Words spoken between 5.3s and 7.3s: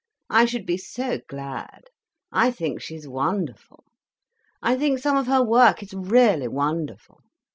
work is really wonderful.